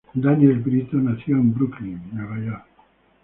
Daniel 0.15 0.57
Brito 0.61 0.97
nació 0.97 1.35
en 1.35 1.53
Brooklyn, 1.53 2.01
Nueva 2.11 2.39
York. 2.43 2.65